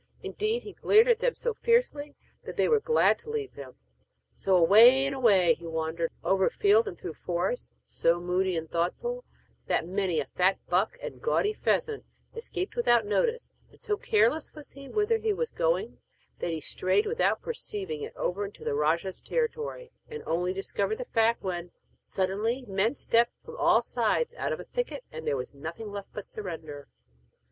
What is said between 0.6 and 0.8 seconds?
he